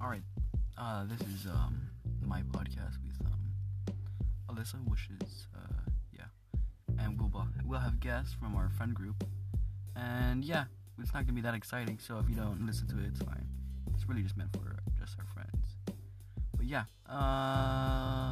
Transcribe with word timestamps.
Uh, 0.00 1.04
this 1.06 1.20
is 1.28 1.46
um 1.46 1.88
my 2.24 2.40
podcast 2.52 2.96
with 3.04 3.18
um 3.26 3.52
Alyssa, 4.48 4.76
which 4.88 5.08
is 5.20 5.46
uh 5.56 5.90
yeah, 6.12 6.26
and 6.98 7.20
we'll 7.20 7.46
we'll 7.64 7.80
have 7.80 7.98
guests 8.00 8.34
from 8.34 8.54
our 8.54 8.70
friend 8.70 8.94
group, 8.94 9.24
and 9.96 10.44
yeah, 10.44 10.64
it's 11.00 11.12
not 11.12 11.24
gonna 11.24 11.32
be 11.34 11.40
that 11.40 11.54
exciting. 11.54 11.98
So 11.98 12.18
if 12.18 12.28
you 12.28 12.36
don't 12.36 12.64
listen 12.64 12.86
to 12.88 12.98
it, 12.98 13.06
it's 13.08 13.20
fine. 13.20 13.46
It's 13.94 14.08
really 14.08 14.22
just 14.22 14.36
meant 14.36 14.52
for 14.52 14.76
just 14.98 15.16
our 15.18 15.26
friends. 15.26 15.76
But 16.56 16.66
yeah, 16.66 16.84
uh. 17.08 18.27